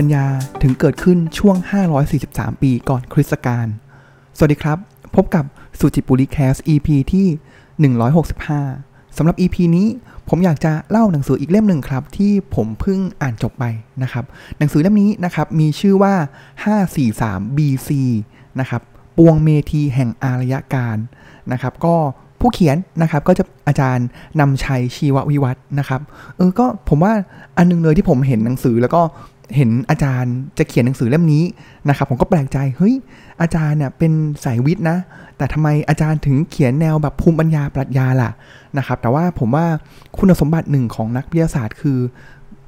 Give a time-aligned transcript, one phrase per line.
[0.00, 0.28] ปัญญา
[0.62, 1.56] ถึงเกิดขึ้นช่วง
[2.10, 3.66] 543 ปีก่อนคริสตกาล
[4.36, 4.78] สวัสดีครับ
[5.16, 5.44] พบกับ
[5.78, 7.26] สุจิปุริแคส EP ที่
[8.58, 9.88] 165 สำหรับ EP นี้
[10.28, 13.64] ผมอยากจะเล่าหนังสืออีกเล่มหนึ่งครับ ที่ผมเพิ่งอ่านจบไป
[14.02, 14.24] นะครับ
[14.58, 16.14] หนังสือเล่มนี้นะครับ มีชื่อว่า
[16.86, 17.90] 543 BC
[18.60, 18.82] นะครับ
[19.16, 20.96] ปวงเมทีแห่งอารยการ
[21.52, 21.94] นะครับ ก็
[22.40, 24.06] ผู้เขียนนะครับก็จะอาจารย์
[24.40, 26.00] นำชัยชีววิวัฒน์นะครับ
[26.36, 27.12] เออก็ผมว่า
[27.56, 29.02] อันนึงเลยที่ผมเห็นหนังสือแล้วก็
[29.56, 31.44] เห็นอาจารย์จะเขียนหนังสือเล่มนี้
[31.88, 32.94] นะครับ ผมก็แปลกใจเฮ้ย
[33.40, 34.12] อาจารย์เนี่ยเป็น
[34.44, 34.98] สายวิทย์นะ
[35.36, 38.30] แต่ทำไมอาจารย์ถึงเขียนแนวแบบภูมิปัญญาปรัชญาล่ะ
[38.78, 39.66] นะครับ แต่ว่าผมว่า
[40.18, 41.98] คุณสมบัติหนึ่งของนักวิทยาศาสตร์คือ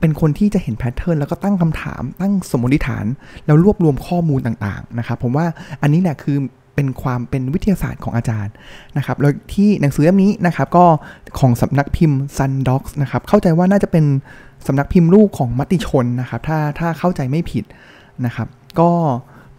[0.01, 3.05] เป็นคนที่จะเห็นแพทเทิร์นแล้วก็ตั้งคำถามตั้งสมมติฐาน
[3.47, 5.47] แล้วรวบรวมข้อมูลต่างๆนะครับ ผมว่า
[5.83, 6.39] อันนี้แหละคือ
[6.75, 8.53] เป็นความเป็นวิทยาศาสตร์ของอาจารย์
[8.97, 10.85] นะครับ แล้วที่หนังสือเล่มนี้นะครับ ก็
[11.39, 14.05] ของสำนักพิมพ์ Sun Docs นะครับ เข้าใจว่าน่าจะเป็น
[14.67, 17.65] สำนักพิมพ์ลูกของมติชนนะครับ ถ้าถ้าเข้าใจไม่ผิด
[18.27, 18.49] นะครับ
[18.81, 18.91] ก็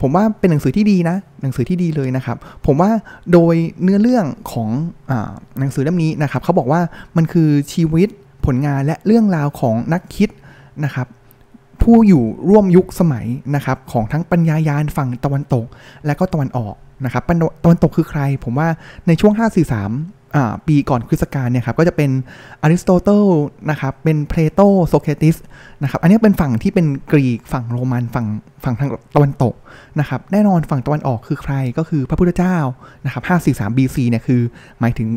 [0.01, 2.91] ผมว่าเป็นหนังสือที่ดีนะ หนังสือที่ดีเลยนะครับ ผมว่า
[3.33, 4.69] โดยเนื้อเรื่องของ
[5.09, 5.11] อ
[5.59, 6.81] หนังสือเล่มนี้นะครับเขาบอกว่า
[7.17, 8.09] มันคือชีวิต
[8.45, 10.29] ผลงานและเรื่องราวของนักคิด
[10.85, 11.07] นะครับ
[11.81, 15.65] ผู้อยู่ร่วมยุคสมัยนะครับ ของทั้งปัญญายาณฝั่งตะวันตก
[16.05, 17.23] และก็ตะวันออกนะครับ
[17.63, 18.67] ตะวันตกคือใคร ผมว่า
[19.07, 19.33] ในช่วง
[19.79, 20.22] 543
[20.67, 22.09] ปีก่อนคริสตกาลเนี่ยครับก็จะเป็น
[22.61, 23.23] อริสโตเติล
[23.69, 25.35] นะครับเป็นเพลโตโซเครติส
[25.81, 28.27] นะครับอันนี้เป็นฝั่งที่เป็นกรีกฝั่งโรมันฝั่ง
[28.63, 29.53] ฝั่งทางตะวันตก
[29.99, 32.57] นะครับแน่นอนฝั่งตะวันออกคือใครก็คือพระพุทธเจ้า
[33.05, 33.23] นะครับ
[33.69, 34.41] 543 BC เนี่ยคือ
[34.79, 35.07] หมายถึง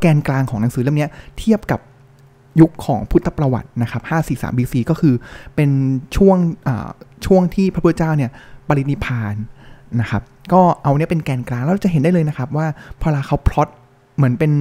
[0.00, 1.80] แกนกลางของหนังสือเล่มนี้เทียบกับ
[2.60, 4.02] ยุคของพุทธประวัตินะครับ
[4.40, 5.14] 543 BC ก็คือ
[5.54, 5.70] เป็น
[6.16, 6.38] ช่วง
[7.26, 8.30] ช่วงที่พระพุทธเจ้าเนี่ย
[8.68, 9.34] ปรินิพพาน
[10.00, 12.66] นะครับก็เอาเนี้ยเป็นแกนกลางแล้วจะเห็นได้เลยนะครับว่า
[13.00, 13.68] พอเราเขาพลอต
[14.16, 14.52] เหมือนเป็น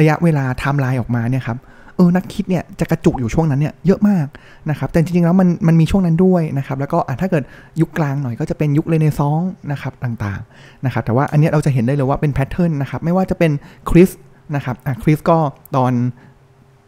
[0.00, 1.58] ระยะเวลาไทม์ไลน์ออกมาเนี่ยครับ
[1.96, 4.26] เออนักคิดเนี่ยจะกระจุกอยู่ช่วงนั้นเนี่ยเยอะมาก
[4.70, 7.42] นะครับ แต่จริงๆแล้วมันมันมีช่วงนั้นด้วยนะครับ แล้วก็ถ้าเกิด
[7.80, 9.40] ยุคกลางหน่อยก็จะเป็นยุคเรเนซองส์
[9.72, 13.52] นะครับต่างๆนะครับ แต่ว่าอันนี้เราจะเห็นได้เลยว่าเป็น pattern นะครับ ไม่ว่าจะเป็น
[13.90, 14.10] คริสต์
[14.56, 15.38] นะครับอะคริสต์ก็
[15.76, 15.92] ตอน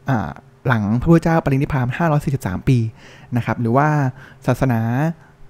[0.08, 0.30] อ่า
[0.66, 1.86] หลังพระพุทธเจ้าปรินิพพาน
[2.28, 2.78] 543 ปี
[3.36, 3.88] นะครับ หรือว่า
[4.46, 4.80] ศาสนา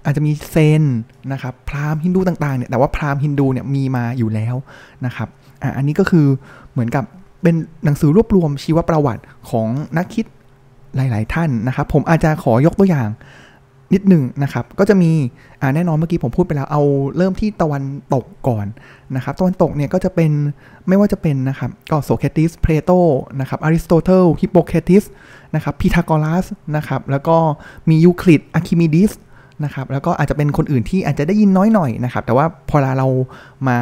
[0.05, 0.83] อาจจะมีเซน
[1.31, 4.55] นะครับ พราหมณ์ฮินดูต่างๆเนี่ย แต่ว่าพราหมณ์ฮินดูเนี่ยมีมาอยู่แล้ว
[5.05, 5.29] นะครับ
[5.63, 6.25] อะอันนี้ก็คือ
[6.71, 7.03] เหมือนกับ
[7.43, 10.25] เป็นหนังสือรวบรวมชีวประวัติของนักคิด
[10.95, 13.09] หลาย ๆ ท่านนะครับ ผมอาจจะขอยกตัวอย่าง
[13.93, 15.11] นิดหนึ่งนะครับ ก็จะมี
[15.61, 16.81] อ่าแน่นอนเมื่อกี้ผมพูดไปแล้วเอา
[17.17, 18.65] เริ่มที่ตะวันตกก่อน
[19.15, 20.31] นะครับ ตะวันตกเนี่ยก็จะเป็น
[20.87, 22.91] ไม่ว่าจะเป็นนะครับ ก็โซเครติสเพลโต
[23.39, 25.03] นะครับอริสโตเติลฮิปโปเครติส
[25.55, 27.37] นะครับพีทาโกรัสนะครับ แล้วก็
[27.89, 29.11] มียูคลิดอาร์คิมิดีส
[29.63, 33.07] นะครับ แล้วก็อาจจะเป็นคนอื่นที่อาจจะได้ยินน้อยหน่อยนะครับ แต่ว่าพอเรา
[33.67, 33.77] มา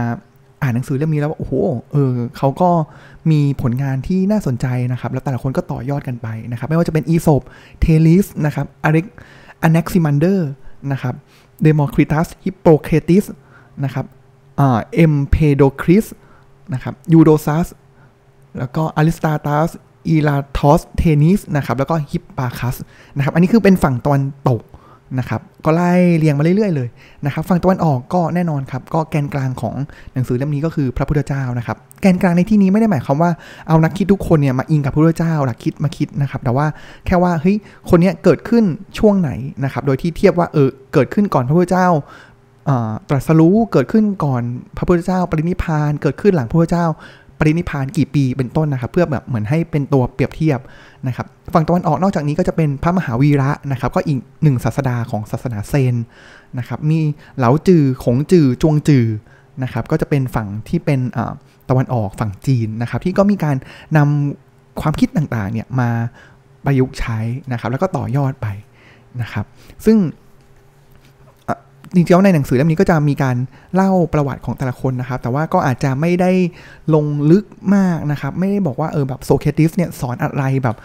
[0.61, 1.53] อ่านหนังสือเล่มนี้แล้วโอ้โห
[1.91, 2.69] เออเขาก็
[3.31, 7.41] มีผลงานที่น่าสนใจนะครับ แล้วแต่ละคนก็ต่อยอดกันไปนะครับ ไม่ว่าจะเป็นอีสป
[7.79, 9.05] เทลิสนะครับอาริก
[9.63, 10.49] อเน็กซิมันเดอร์
[10.91, 11.13] นะครับ
[11.63, 13.25] เดโมคริตัสฮิปโปเครติส
[13.83, 14.05] นะครับ
[14.59, 16.05] อ่าเอ็มเพโดคลีส
[16.73, 17.67] นะครับยูโดซัส
[18.57, 22.75] แล้วก็อริสตาคัสเอราทอสเทนีสนะครับแล้วก็ฮิปปาคัส
[23.17, 24.61] นะครับอันนี้คือเป็นฝั่งตะวันตก
[25.19, 26.89] นะครับก็ไล่เรียงมาเรื่อยๆเลย
[27.25, 29.75] นะครับฝั่งตะวันออกก็แน่นอนครับก็แกนกลางของ
[30.13, 33.31] หนังสือเล่มนี้ก็คือพระพุทธเจ้านะครับแกนกลางในที่นี้ไม่ได้หมายความว่า
[33.67, 36.66] เอานักคิดทุกคนเนี่ยมาอิงกับพระพุทธเจ้าหลักคิดมาคิดนะครับแต่ว่า
[37.05, 37.55] แค่ว่าเฮ้ย
[37.89, 38.63] คนนี้เกิดขึ้น
[38.97, 39.31] ช่วงไหน
[39.63, 41.88] นะครับโดยที่เทียบว่าเออเกิดขึ้นก่อนพระพุทธเจ้า
[43.09, 44.43] ตรัสรู้เกิดขึ้นก่อน
[44.78, 46.85] พระพุทธเจ้าปรินิพาน เกิดขึ้นหลังพระพุทธเจ้า
[47.44, 50.59] ปรินิพานกี่ปีเป็นต้นนะครับ เพื่อแบบเหมือนให้เป็นตัวเปรียบเทียบ
[51.07, 55.96] นะครับฝั่งตะวันออกนอกจากนี้ก็จะเป็นพระมหาวีระนะครับ ก็อีกหนึ่งศาสดาของศาสนาเซน
[56.57, 57.00] นะครับ มี
[57.38, 59.06] เหลาจือขงจือจวงจือ
[59.63, 61.00] นะครับ ก็จะเป็นฝั่งที่เป็น
[61.69, 63.56] ตะวันออกฝั่งจีนนะครับ ที่ก็มีการ
[63.97, 65.90] นำความคิดต่างๆเนี่ยมา
[66.66, 67.18] ประยุกต์ใช้
[67.52, 68.47] นะครับ แล้วก็ต่อยอดไป
[69.22, 69.46] นะครับ
[69.85, 69.97] ซึ่ง
[71.96, 73.35] จริงๆในหนังสือเล่มนี้ก็จะมีการ
[73.75, 76.32] เล่าประวัติของแต่ละคนนะครับ แต่ว่าก็อาจจะไม่ได้
[76.93, 77.46] ลงลึก
[77.76, 80.78] มากนะครับ ไม่ได้บอกว่าเออแบบโซเคติสเนี่ยสอนอะไรแบบ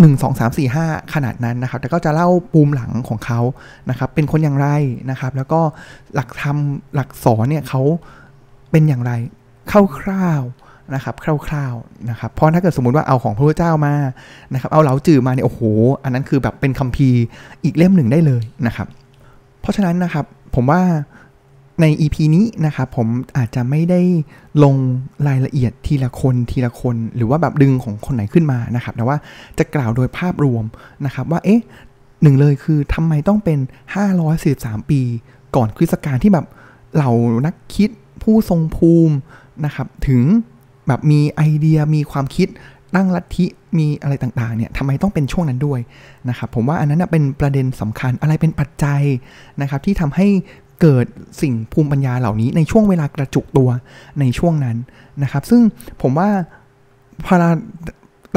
[0.00, 3.40] หนึ่งสองสามสี่ห้าขนาดนั้นนะครับ แต่ก็จะเล่าปูมหลังของเขา
[3.90, 4.68] นะครับ เป็นคนอย่างไร
[5.10, 5.60] นะครับ แล้วก็
[6.14, 6.56] หลักธรรม
[6.94, 7.82] หลักสอนเนี่ยเขา
[8.70, 9.12] เป็นอย่างไร
[9.70, 13.94] คร่าวๆนะครับ คร่าวๆนะครับ เพราะถ้าเกิดสมมติว่าเอาของพระพุทธเจ้ามา
[14.52, 15.60] นะครับ เอาเหลาจื่อมาเนี่ยโอ้โห
[16.04, 17.20] อันนั้นคือแบบเป็นคัมภีร์
[17.64, 18.88] อีกเล่มหนึ่งได้เลยนะครับ
[19.62, 20.24] เพราะฉะนั้นนะครับ
[20.54, 20.82] ผมว่า
[21.80, 24.00] ใน EP นี้นะครับผมอาจจะไม่ได้
[24.64, 24.76] ลง
[25.28, 29.16] รายละเอียดทีละคนทีละคน หรือว่าแบบดึงของคนไหนขึ้นมานะครับแต่ว่า
[29.58, 30.64] จะกล่าวโดยภาพรวม
[31.04, 31.60] นะครับว่าเอ๊ะ
[32.22, 33.58] หนึ่งเลยคือทำไมต้องเป็น
[34.24, 35.00] 543 ปี
[35.56, 36.46] ก่อนคริสตกาลที่แบบ
[36.94, 37.12] เหล่า
[37.46, 37.90] นักคิด
[38.22, 39.14] ผู้ทรงภูมิ
[39.64, 40.22] นะครับถึง
[40.86, 42.48] แบบมีไอเดียมีความคิด
[42.94, 43.46] ตั้งลัทธิ
[43.78, 45.80] มีอะไรต่างๆเนี่ยทำไมต้องเป็นช่วงนั้นด้วย
[46.28, 49.02] นะครับผมว่าอันนั้นเป็นประเด็นสำคัญอะไรเป็นปัจจัย
[49.60, 50.26] นะครับที่ทำให้
[50.80, 51.06] เกิด
[51.40, 53.68] สิ่งภูมิปัญญาเหล่านี้ในช่วงเวลากระจุกตัว
[54.20, 54.76] ในช่วงนั้น
[55.22, 55.60] นะครับ ซึ่ง
[56.02, 56.28] ผมว่า
[57.24, 57.50] พอเรา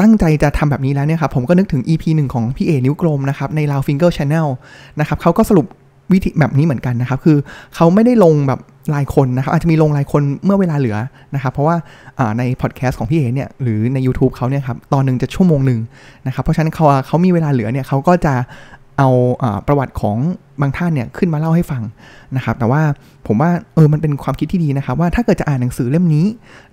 [0.00, 4.46] ตั้งใจจะทำแบบนี้แล้วเนี่ยครับผมก็นึกถึง EP หนึ่งของพี่เอนิ้วกลมนะครับใน Loud Finger Channel
[5.00, 5.66] นะครับเขาก็สรุป
[6.12, 7.36] วิธีแบบนี้เหมือนกันนะครับ คือ
[7.74, 8.60] เขาไม่ได้ลงแบบ
[8.94, 10.96] รายคนนะครับ อาจจะมีลงรายคนเมื่อเวลาเหลือ
[11.34, 11.76] นะครับ เพราะว่า
[12.38, 15.80] ในพอดแคสต์ของพี่เอเนี่ยหรือใน YouTube เขาเนี่ยครับ ตอนหนึ่งจะชั่วโมงหนึ่ง
[16.26, 18.34] นะครับ เพราะฉะนั้นเขาเขามีเวลาเหลือเนี่ยเขาก็จะ
[18.98, 19.08] เอา
[19.66, 20.18] ประวัติของ
[20.60, 21.82] บางท่านเนี่ยขึ้นมาเล่าให้ฟัง
[22.36, 22.82] นะครับ แต่ว่า
[23.26, 26.26] ผมว่าเออมันเป็นความคิดที่ดีนะครับ ว่าถ้าเกิดจะอ่านหนังสือเล่มนี้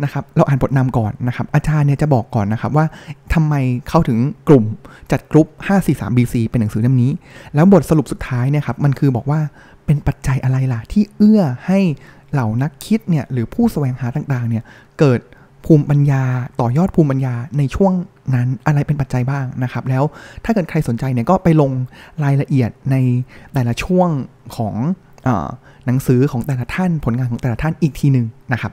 [0.04, 2.86] นะครับเราอ่านบทนำก่อนนะครับ อาจารย์เนี่ยจะบอกก่อนนะครับว่า
[3.34, 3.54] ทำไม
[3.90, 4.18] เข้าถึง
[4.48, 4.64] กลุ่ม
[5.12, 5.48] จัดกลุ่ม
[5.84, 7.12] 543 BC เป็นหนังสือเล่มนี้
[7.56, 9.40] แล้วบทสรุปสุดท้ายเนี่ยครับมันคือบอกว่า
[9.86, 11.80] เป็นปัจจัยอะไรล่ะ ที่เอื้อให้
[12.32, 14.64] เหล่านักคิดเนี่ยหรือผู้แสวงหาต่างๆเนี่ย
[15.00, 15.20] เกิด
[15.66, 16.24] ภูมิปัญญา
[16.60, 17.94] ต่อยอดภูมิปัญญาในช่วง
[18.36, 20.04] นั้นอะไรเป็นปัจจัยบ้างนะครับ แล้ว
[20.46, 21.72] ถ้าเกิดใครสนใจเนี่ยก็ไปลง
[22.24, 22.96] รายละเอียดใน
[23.54, 24.10] แต่ละช่วง
[24.58, 24.76] ของ
[25.28, 25.30] อ
[25.86, 28.72] หนังสือของแต่ละท่านผลงานของแต่ละท่านอีกทีหนึ่งนะครับ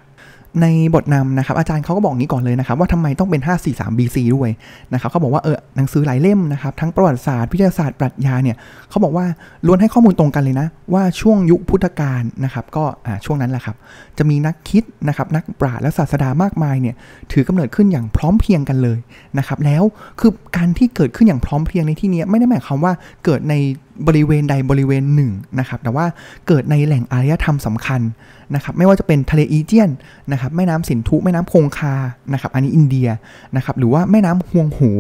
[0.63, 4.51] ในบทนำนะครับอาจารย์เขาก็บอกนี้ก่อนเลยนะครับว่าทำไมต้องเป็น 543 BC ด้วย
[4.93, 8.57] นะครับเขาบอกว่าเออหนังสือหลายเล่มนะครับทั้งประวัติศาสตร์วิทยาศาสตร์ปรัชญาเนี่ย
[8.91, 9.27] เขาบอกว่า
[9.67, 12.85] ล้วนให้ข้อมูลตรงกันเลยนะ ว่าช่วงยุคพุทธกาลนะครับก็
[13.25, 13.77] ช่วงนั้นแหละครับ
[14.19, 16.95] จะมีนักคิดนะครับนักปราชญ์และศาสดามากมายเนี่ย
[17.33, 18.99] ถือกำเนิดขึ้นอย่างพร้อมเพียงกันเลย
[19.39, 19.83] นะครับแล้ว
[20.21, 22.93] คือการที่เกิดขึ้นอย่างพร้อมเพรียงในที่นี้ไม่ได้หมายความว่า
[23.25, 23.55] เกิดใน
[24.07, 26.07] บริเวณใดบริเวณหนึ่งนะครับแต่ว่า
[26.47, 28.01] เกิดในแหล่งอารยธรรมสำคัญ
[28.55, 29.91] นะครับไม่ว่าจะเป็นทะเลอีเจียน
[30.33, 31.95] นะครับแม่น้ำสินธุแม่น้ำคงคา
[32.33, 33.09] นะครับอันนี้อินเดีย
[33.57, 34.91] นะครับหรือว่าแม่น้ำฮวงหู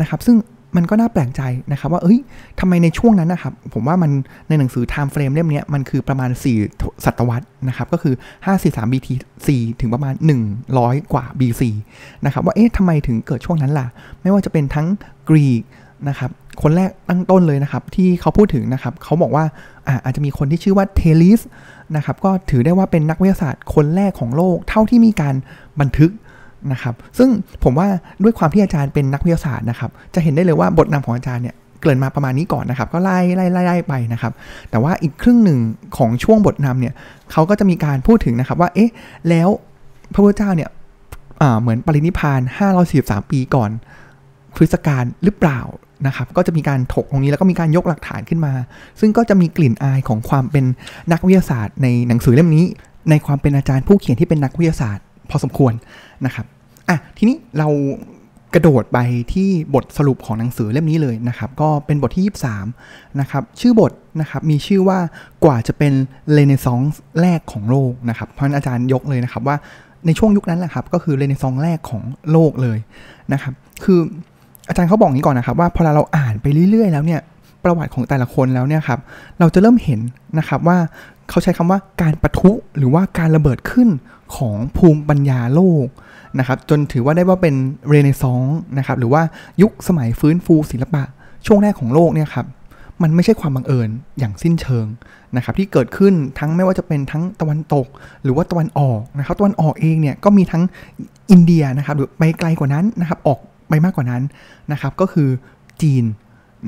[0.00, 0.38] นะครับซึ่ง
[0.76, 1.42] มันก็น่าแปลกใจ
[1.72, 2.18] นะครับว่าเอ้ย
[2.60, 4.10] ทำไมในช่วงนั้นนะครับผมว่ามัน
[4.48, 6.30] ในหนังสือ Time Frame เล่มนี้มันคือประมาณ
[6.66, 8.14] 4 ศตวรรษนะครับก็คือ
[8.54, 9.48] 543 BTC
[9.80, 10.14] ถึงประมาณ
[10.62, 11.62] 100 กว่า BC
[12.24, 13.86] นะครับว่าเอ๊ะทำไมถึงเกิดช่วงนั้นล่ะ
[14.22, 14.86] ไม่ว่าจะเป็นทั้ง
[15.28, 15.62] กรีก
[16.08, 16.30] นะครับ
[16.62, 19.44] คนแรกตั้งต้นเลยนะครับ ที่เขาพูดถึงนะครับเขาบอกว่า
[19.86, 21.40] อาอาจจะมีคนที่ชื่อว่าเทลิส
[21.96, 25.34] นะครับก็ถือได้ว่าเป็นนักวิทยาศาสตร์คนแรกของโลก เท่าที่มีการ
[25.80, 26.10] บันทึก
[26.72, 27.30] นะครับซึ่ง
[27.64, 27.86] ผมว่า
[28.22, 34.32] ด้วยความที่อาจารย์เป็นนักวิทยาศาสตร์นะครับ จะเห็นได้เลยว่าบทนำของอาจารย์เนี่ยเกิดมาประมาณนี้ก่อนนะครับ ก็ไล่ไล่ไล่ไล่ไปนะครับ
[34.70, 35.58] แต่ว่าอีกครึ่งหนึ่ง
[35.96, 36.94] ของช่วงบทนำเนี่ย
[37.32, 38.90] เขาก็จะมีการพูดถึงนะครับว่าเอ๊ะ
[39.28, 39.48] แล้ว
[40.14, 40.70] พระพุทธเจ้าเนี่ย
[41.60, 42.40] เหมือนปรินิพาน
[42.86, 43.70] 543 ปีก่อน
[44.56, 45.60] คริสตกาลหรือเปล่า
[46.06, 48.52] นะครับก็จะมีการถกตรงนี้แล้วก็มีการยกหลักฐานขึ้นมา
[49.00, 50.64] ซึ่งก็จะมีกลิ่นอายของความเป็น
[51.12, 52.64] นักวิทยาศาสตร์ ในหนังสือเล่มนี้
[53.10, 55.72] ในความเป็นอาจารย์ผู้เขียนที่เป็นนักวิทยาศาสตร์ พอสมควร
[56.26, 56.46] นะครับ
[56.88, 57.68] อะทีนี้เรา
[58.54, 58.98] กระโดดไป
[59.32, 62.24] ที่บทสรุปของหนังสือเล่มนี้เลยนะครับ ก็เป็นบทที่
[62.78, 64.98] 23 นะครับ ชื่อบทนะครับมีชื่อว่า
[65.44, 65.92] กว่าจะเป็น
[66.32, 69.56] เรเนซองส์แรกของโลกนะครับ เพราะอาจารย์ยกเลยนะครับว่า
[70.06, 72.02] ในช่วงยุคนั้นแหละครับ ก็คือเรเนซองส์แรกของ
[72.32, 72.78] โลกเลย
[73.32, 73.54] นะครับ
[73.84, 74.00] คือ
[74.68, 77.20] อาจารย์เขาบอกนี้ก่อนนะครับว่าพอเราอ่านไปเรื่อยๆ แล้วเนี่ย
[77.64, 79.00] ประวัติของแต่ละคนแล้วเนี่ยครับ
[79.38, 80.00] เราจะเริ่มเห็น
[80.38, 80.78] นะครับว่า
[81.28, 83.88] เขาใช้คำว่าการประทุหรือว่าการระเบิดขึ้น
[84.36, 85.86] ของภูมิปัญญาโลก
[86.38, 87.54] นะครับจนถือว่าได้ว่าเป็น
[87.88, 89.22] เรเนซองส์นะครับหรือว่า
[89.62, 91.02] ยุคสมัยฟื้นฟูศิลปะ
[91.46, 92.46] ช่วงแรกของโลกเนี่ยครับ
[93.02, 93.88] มันไม่ใช่ความบังเอิญ
[94.18, 94.86] อย่างสิ้นเชิง
[95.36, 97.86] นะครับที่เกิดขึ้นทั้งไม่ว่าจะเป็นทั้งตะวันตก
[98.24, 100.62] หรือว่าตะวันออกนะครับตะวันออกเองเนี่ยก็มีทั้ง
[101.30, 103.38] อินเดียนะครับหรือไปไกลกว่านั้นนะครับออก
[103.72, 104.22] ไปมากกว่านั้น
[104.72, 105.28] นะครับก็คือ
[105.82, 106.04] จีน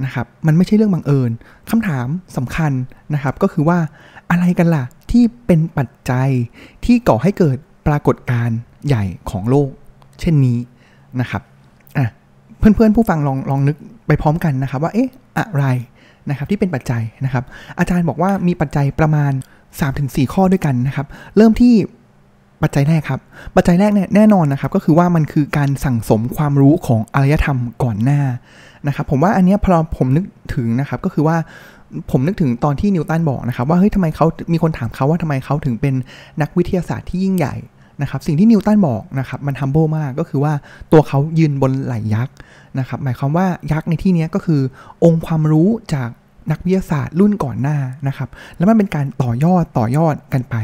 [0.05, 1.31] นะครับมันไม่ใช่เรื่องบังเอิญ
[1.71, 2.07] คำถาม
[2.37, 2.73] สำคัญ
[3.15, 3.79] นะครับก็คือว่า
[4.31, 6.29] อะไรกันล่ะที่เป็นปัจจัย
[6.85, 7.57] ที่ก่อให้เกิด
[7.87, 9.71] ปรากฏการณ์ใหญ่ของโลก
[10.21, 10.59] เช่นนี้
[11.21, 11.43] นะครับ
[11.97, 12.07] อะ
[12.59, 15.65] เพื่อนๆผู้ฟังลองลองนึกไปพร้อมกันนะครับว่าเอ๊ะอะไร
[16.29, 17.45] นะครับที่เป็นปัจจัยนะครับ
[17.79, 19.33] อาจารย์บอกว่ามีปัจจัยประมาณ
[19.83, 21.07] 3-4 ข้อด้วยกันนะครับ
[21.37, 21.75] เริ่มที่
[22.65, 23.21] ปัจจัยแรกครับ
[23.57, 28.21] ปัจจัยแรกเนี่ยแน่นอนนะครับ ก็คือว่ามันคือการสั่งสมความรู้ของอารยธรรมก่อนหน้า
[28.87, 31.37] นะครับผมว่าอันนี้พอผมนึกถึงนะครับก็คือว่า
[32.11, 35.95] ผมนึกถึงตอนที่นิวตันบอกนะครับว่าเฮ้ยทำไมเขามีคนถามเขาว่าทำไมเขาถึงเป็น
[36.41, 37.55] นักวิทยาศาสตร์ที่ยิ่งใหญ่
[38.03, 40.53] นะครับสิ่งที่นิวตันบอกนะครับมันฮัมโบมากก็คือว่า
[40.93, 42.37] ตัวเขายืนบนไหลยักษ์
[42.79, 44.61] นะครับหมายความว่ายักษ์ในที่นี้ก็คือ
[45.05, 46.09] องค์ความรู้จาก
[46.51, 47.77] นักวิทยาศาสตร์รุ่นก่อนหน้า
[48.09, 50.57] นะครับ แล้วมันเป็นการต่อยอดต่อยอดกันไป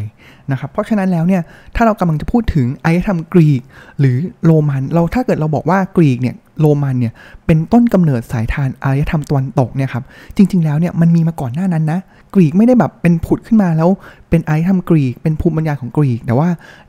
[0.51, 1.43] นะครับ เพราะฉะนั้นแล้วเนี่ย
[1.77, 3.63] ถ้าเรากำลังจะพูดถึงอารยธรรมกรีก
[4.01, 7.13] หรือโรมัน เราถ้าเกิดเราบอกว่ากรีกเนี่ยโรมันเนี่ย
[7.47, 10.05] เป็นต้นกำเนิดสายทานอารยธรรมตะวันตกเนี่ยครับ
[10.37, 11.99] จริง ๆ แล้วเนี่ยมันมีมาก่อนหน้านั้นนะ
[12.35, 13.91] กรีกไม่ได้แบบเป็นผุดขึ้นมาแล้ว
[14.31, 16.49] เป็นอารยธรรมกรีก เป็นภูมิปัญญาของกรีก แต่ว่า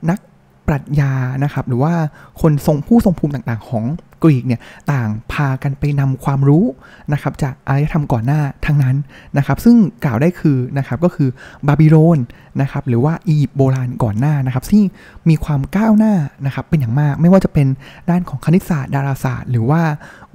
[0.09, 0.19] นัก
[0.67, 1.93] ปรัชญานะครับ หรือว่า
[2.41, 3.83] คนทรงผู้ทรงภูมิต่างๆ ของ
[4.23, 4.61] กรีกเนี่ย
[4.91, 6.65] ต่างพากันไปนำความรู้
[7.13, 8.95] นะครับจากอารยธรรมก่อนหน้าทั้งนั้น
[9.37, 11.29] นะครับ ซึ่งกล่าวได้คือนะครับก็คือ
[11.67, 12.19] บาบิโลน
[12.61, 14.83] นะครับหรือว่าอียิปต์โบราณก่อนหน้านะครับที่
[15.29, 16.13] มีความก้าวหน้า
[16.45, 17.67] นะครับเป็นอย่างมากไม่ว่าจะเป็น
[18.09, 19.81] ด้านของคณิตศาสตร์ ดาราศาสตร์ หรือว่า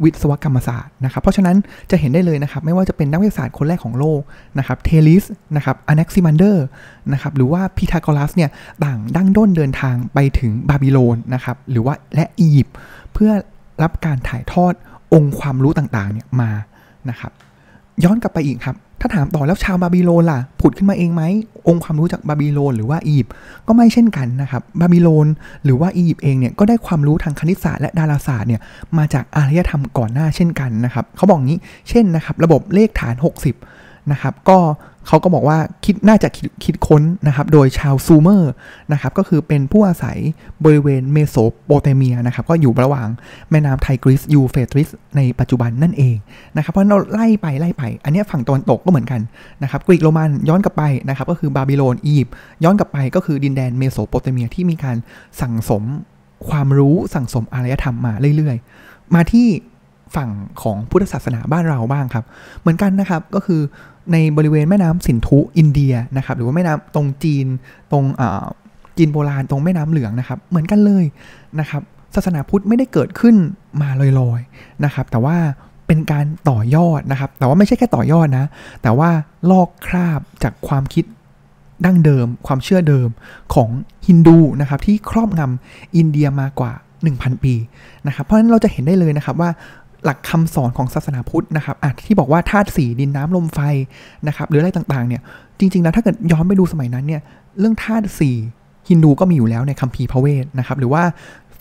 [0.02, 1.56] วิศวกรรมศาสตร์นะครับ เพราะฉะนั้น
[1.90, 4.20] จะเห็นได้เลยนะครับ ไม่ว่าจะเป็นนักวิทยาศาสตร์คนแรกของโลก
[4.58, 5.24] นะครับเทลิส
[5.56, 6.66] นะครับอเน็กซิมันเดอร์
[7.12, 8.50] นะครับหรือว่าพีทาโกรัสเนี่ย
[8.84, 12.74] ต่างดั้นด้นเดินทางไปถึงบาบิโลนนะครับหรือว่าและอียิปต์
[13.12, 13.32] เพื่อ
[13.82, 14.74] รับการถ่ายทอด
[15.14, 16.50] องค์ความรู้ต่างๆเนี่ยมา
[17.10, 17.32] นะครับ
[18.04, 21.22] ย้อนกลับไปอีกครับ ถ้าถามต่อแล้วชาวบาบิโลนล่ะ ผุดขึ้นมาเองไหม
[21.68, 23.32] องค์ความรู้จากบาบิโลนหรือว่าอียิปต์
[23.66, 25.26] ก็ไม่เช่นกันนะครับบาบิโลน
[25.64, 28.60] หรือว่าอียิปต์เองเนี่ยก็ได้ความรู้ทางคณิตศาสตร์และดาราศาสตร์เนี่ย
[28.98, 33.14] มาจากอารยธรรมก่อนหน้าเช่นกันนะครับเขาบอกงี้เช่นนะครับระบบเลขฐาน
[33.48, 33.75] 60
[34.12, 34.58] นะครับ ก็
[35.08, 38.52] เขาก็บอกว่าคิดน่าจะคิดคิดค้นนะครับ โดยชาวซูเมอร์
[38.92, 40.18] นะครับ ก็คือเป็นผู้อาศัย
[40.64, 41.36] บริเวณเมโส
[41.66, 43.08] โปเตเมียนะครับ ก็อยู่ระหว่าง
[43.50, 46.16] แม่น้ำไทกริสยูเฟรติสในปัจจุบันนั่นเอง
[46.56, 49.20] นะครับ เพราะเราไล่ไปไล่ไป อันนี้ฝั่งตะวันตกก็เหมือนกัน
[49.62, 52.34] นะครับ กรีกโรมันย้อนกลับไปนะครับ ก็คือบาบิโลนอียิปต์
[52.64, 54.96] ย้อนกลับไปก็คือดินแดนเมโสโปเตเมียที่มีการ
[55.40, 55.82] สั่งสม
[56.48, 59.48] ความรู้สั่งสมอารยธรรมมาเรื่อยๆ มาที่
[60.14, 60.30] ฝั่ง
[60.62, 62.24] ของพุทธศาสนาบ้านเราบ้างครับ
[62.60, 63.60] เหมือนกันนะครับก็คือ
[64.12, 67.46] ในบริเวณแม่น้ำสินธุอินเดียนะครับหรือว่าแม่น้ำตรงจีน
[67.90, 68.04] ตรง
[68.96, 71.04] จีนโบราณตรงแม่น้ำเหลืองนะครับ เหมือนกันเลย
[71.60, 71.82] นะครับ
[72.14, 73.36] ศาสนาพุทธไม่ได้เกิดขึ้น
[73.82, 73.88] มา
[74.20, 75.36] ลอยๆนะครับแต่ว่า
[75.86, 78.46] เป็นการต่อยอดนะครับ แต่ว่าไม่ใช่แค่ต่อยอดนะ
[78.82, 79.10] แต่ว่า
[79.50, 81.04] ลอกคราบจากความคิด
[81.84, 83.08] ดั้งเดิม ความเชื่อเดิม
[83.54, 83.68] ของ
[84.06, 86.72] ฮินดูนะครับที่ครอบงำอินเดียมากว่า
[87.08, 87.54] 1,000 ปี
[88.06, 89.50] นะครับ เพราะฉะนั้นเราจะเห็นได้เลยนะครับว่า
[90.06, 93.60] หลักคำสอนของศาสนาพุทธนะครับอะที่บอกว่าธาตุสี่ดินน้ำลมไฟ
[94.26, 95.22] นะครับหรืออะไรต่างๆเนี่ย
[95.58, 97.22] จริง ๆ แล้วถ้าเกิดย้อนไปดูสมัยนั้นเนี่ย
[97.58, 98.36] เรื่องธาตุสี่
[98.88, 101.02] ฮินดูก็มีอยู่แล้วในคัมภีร์พระเวทนะครับหรือว่า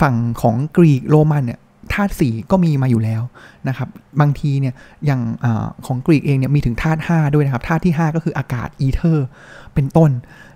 [0.01, 1.59] ฝั่งของกรีกโรมันเนี่ย
[1.93, 3.21] ธาตุสี่ก็มีมาอยู่แล้ว
[3.67, 3.89] นะครับ
[4.19, 4.73] บางทีเนี่ย
[5.05, 5.45] อย่างอ
[5.85, 9.27] ของกรีกเองเนี่ยมีถึงธาตุ5ด้วยนะครับธาตุที่ 5 ก็คืออากาศอีเทอร์
[9.73, 10.11] เป็นต้น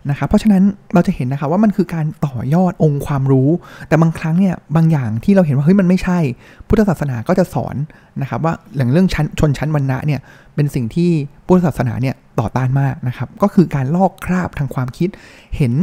[0.09, 3.49] นะครับ เพราะฉะนั้นเราจะเห็นนะครับว่ามันคือการต่อยอดองค์ความรู้
[3.87, 6.19] แต่บางครั้งเนี่ยบางอย่างที่เราเห็นว่าเฮ้ยมันไม่ใช่
[6.67, 7.75] พุทธศาสนาก็จะสอน
[8.21, 10.19] นะครับว่าหลังเรื่องชั้นชนชั้นวรรณะเนี่ย
[10.55, 11.09] เป็นสิ่งที่
[11.45, 15.09] พุทธศาสนาเนี่ยต่อต้านมากนะครับ ก็คือการลอกคราบทางความคิด
[15.57, 15.73] เห็น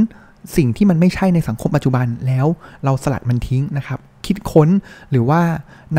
[0.57, 2.47] สิ่งที่มันไม่ใช่ในสังคมปัจจุบันแล้ว
[2.85, 4.69] เราสลัดมันทิ้งนะครับ คิดค้น
[5.11, 5.41] หรือว่า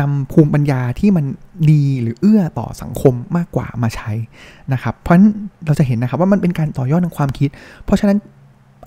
[0.00, 1.24] นำภูมิปัญญาที่มัน
[1.70, 4.10] ดีหรือเอื้อต่อสังคมมากกว่ามาใช้
[4.72, 5.28] นะครับ เพราะฉะนั้น
[5.66, 7.48] เราจะเห็นนะครับว่ามันเป็นการต่อยอดทางความคิด
[7.84, 8.18] เพราะฉะนั้น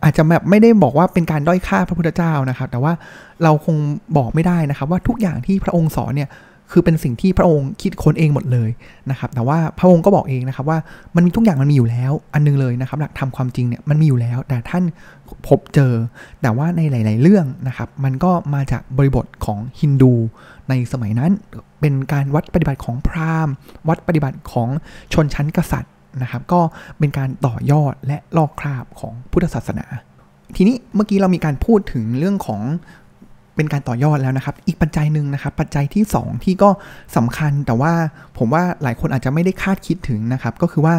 [0.03, 2.93] อาจจะแบบไม่ได้บอกว่าเป็นการด้อยค่าพระพุทธเจ้านะครับ แต่ว่า
[3.43, 3.75] เราคง
[4.17, 6.29] บอกไม่ได้นะครับว่าทุกอย่างที่พระองค์สอนเนี่ย
[6.71, 8.69] คือเป็นสิ่งที่พระองค์คิดค้นเองหมดเลย
[9.09, 10.79] นะครับ แต่ว่าพระองค์ก็บอกเองนะครับว่า
[11.15, 14.83] มันมีทุกอย่างมันมีอยู่แล้ว อันนึงเลยนะครับ หลักธรรมความจริงเนี่ยมันมีอยู่แล้ว แต่ท่าน
[15.47, 15.93] พบเจอ
[16.41, 20.13] แต่ว่าในหลาย ๆ เรื่องนะครับ มันก็มาจากบริบทของฮินดู
[20.69, 21.31] ในสมัยนั้น
[21.81, 23.53] เป็นการวัดปฏิบัติของพราหมณ์
[23.89, 24.69] วัดปฏิบัติของ
[25.13, 26.61] ชนชั้นกษัตริย์นะครับ ก็
[26.99, 29.85] เป็นการต่อยอดและลอกคราบของพุทธศาสนา
[30.55, 32.61] ทีนี้เมื่อกี้เรามีการพูดถึงเรื่องของ
[33.61, 36.69] เป็นการต่อยอดแล้วนะครับ อีกปัจจัยหนึ่งนะครับปัจจัยที่ 2 ที่ก็
[37.15, 37.93] สำคัญแต่ว่า
[38.37, 40.95] ผมว่าหลายคนอาจจะไม่ได้คาดคิดถึงนะครับ ก็คือว่า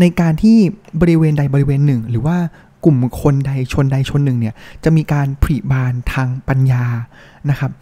[0.00, 0.56] ในการที่
[1.00, 2.36] บริเวณใดบริเวณหนึ่ง หรือว่า
[2.84, 4.54] กลุ่มคนใดชนใดชนหนึ่งเนี่ย
[4.84, 6.84] จะมีการผลิบานทางปัญญา
[7.50, 7.72] นะครับ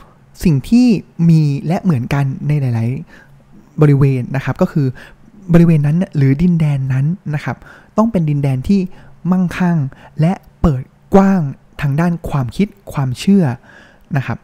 [0.45, 0.87] สิ่งที่
[1.29, 2.89] มีและเหมือนกันในหลาย
[3.37, 4.87] ๆ บริเวณนะครับก็คือ
[5.53, 7.57] บริเวณนั้นหรือดินแดนนั้นนะครับ
[7.97, 8.81] ต้องเป็นดินแดนที่
[9.31, 9.79] มั่งคั่ง
[10.21, 10.83] และเปิด
[11.15, 11.41] กว้าง
[11.83, 13.45] ทางด้านความคิดความเชื่อ
[14.17, 14.39] นะครับ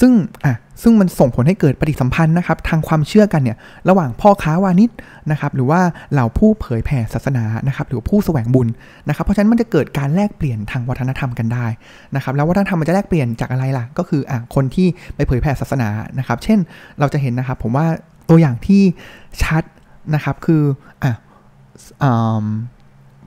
[0.00, 0.12] ซึ่ง
[0.44, 3.56] อะซึ่งมันส่งผลให้เกิดปฏิสัมพันธ์นะครับ ทางความเชื่อกันเนี่ย
[3.88, 4.90] ระหว่างพ่อค้าวานิช
[5.30, 5.80] นะครับ หรือว่า
[6.12, 8.68] เหล่าผู้เผยแผ่ศาสนานะครับ หรือผู้แสวงบุญ
[9.08, 11.66] นะครับ เพราะฉะนั้นมันจะเกิดการแลกเปลี่ยนทางวัฒนธรรมกันได้
[12.14, 15.88] นะครับ แล้ววัฒนธรรมมันจะแลกเปลี่ยนจากอะไรล่ะ ก็คืออะคนที่ไปเผยแผ่ศาสนา
[16.18, 16.58] นะครับ เช่น
[16.98, 17.86] เราจะเห็นนะครับ ผมว่า
[18.28, 18.82] ตัวอย่างที่
[19.42, 19.62] ชัด
[20.14, 20.62] นะครับคือ
[21.02, 21.12] อะ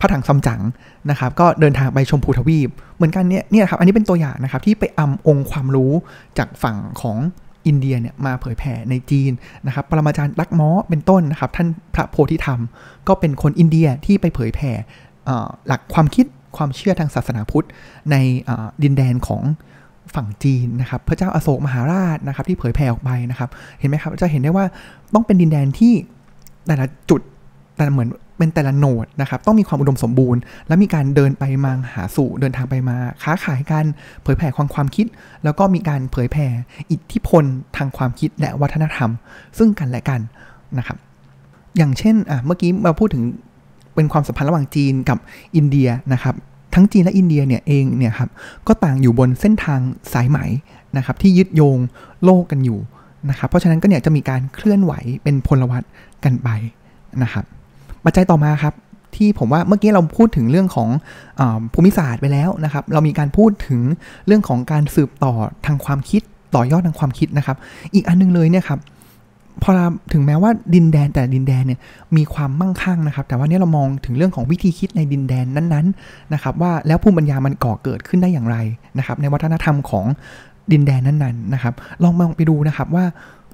[0.03, 0.62] พระถังซัมจั๋ง
[1.10, 5.91] นะครับ ก็เดินทางไปชมพูทวีป เหมือนกันเนี่ยเนี่ยครับ อันนี้เป็นตัวอย่างนะครับ ที่ไปอำองค์ความรู้
[6.38, 7.17] จากฝั่งของ
[7.67, 9.31] อินเดียเนี่ยมาเผยแผ่ในจีน
[9.67, 12.60] นะครับ ปรมาจารย์ลักมอเป็นต้นนะครับ ท่านพระโพธิธรรม
[13.07, 14.72] ก็เป็นคนอินเดียที่ไปเผยแผ่
[15.67, 16.25] หลักความคิด
[16.57, 17.67] ความเชื่อทางศาสนาพุทธ
[18.12, 18.15] ใน
[18.83, 19.43] ดินแดนของ
[20.15, 24.65] ฝั่งจีนนะครับ พระเจ้าอาโศกมหาราชนะครับ ที่เผยแผ่ออกไปนะครับ เห็นไหมครับ จะเห็นได้ว่า
[25.13, 25.93] ต้องเป็นดินแดนที่
[26.67, 27.22] แต่ละจุด
[27.77, 33.86] แต่เหมือนเป็นแต่ละโหนดนะครับ ต้องมีความอุดมสมบูรณ์ และมีการเดินไปมาหาสู่เดินทางไปมา ค้าขายกัน
[34.24, 35.06] เผยแผ่ความความคิด
[35.44, 36.48] แล้วก็มีการเผยแผ่
[36.92, 37.44] อิทธิพล
[37.77, 39.10] ทางความคิดและวัฒนธรรม
[39.58, 40.22] ซึ่งกันและกัน
[40.77, 40.98] นะครับ
[41.77, 43.24] อย่างเช่นอะเมื่อกี้มาพูดถึง
[43.96, 45.18] เป็นความสัมพันธ์ระหว่างจีนกับ
[45.56, 46.36] อินเดียนะครับ
[46.75, 48.30] ทั้งจีนและอินเดียเนี่ยเองเนี่ยครับ
[48.68, 49.80] ก็ต่างอยู่บนเส้นทาง
[50.13, 50.39] สายไหม
[50.98, 51.77] นะครับที่ยึดโยง
[52.24, 52.80] โลกกันอยู่
[53.30, 55.84] นะครับเพราะฉะนั้นก็เนี่ยจะมีการเคลื่อนไหวเป็นพลวัต
[56.24, 56.50] กันไป
[57.24, 57.46] นะครับ
[58.05, 58.74] ปัจจัยต่อมาครับ
[59.15, 60.89] ที่ผมว่าเมื่อกี้เราพูดถึงเรื่องของ
[61.39, 61.41] อ
[61.74, 63.81] ภูมิศาสตร์ไปแล้วนะครับ เรามีการพูดถึง
[64.27, 65.33] เรื่องของการสืบต่อ
[65.65, 66.22] ทางความคิด
[66.55, 67.57] ต่อยอดทางความคิดนะครับ
[67.93, 68.79] อีกอันนึงเลยเนี่ยครับ
[69.63, 71.79] พอเราถึงแม้ว่าดินแดนแต่ดินแดนเนี่ย
[72.17, 78.57] มีความมั่งคั่งนะครับ แต่ว่านี่เรามองถึงเรื่องของวิธีคิดในดินแดนนั้นๆนะครับ ว่าแล้วภูมิปัญญามันก่อเกิดขึ้นได้อย่างไร
[78.98, 80.05] นะครับ ในวัฒนธรรมของ
[80.72, 83.05] ดินแดนนั้นๆนะครับ ลองมองไปดูนะครับว่า